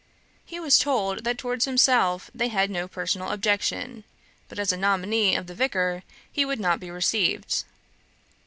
[0.43, 4.03] He was told that towards himself they had no personal objection;
[4.49, 7.63] but as a nominee of the Vicar he would not be received.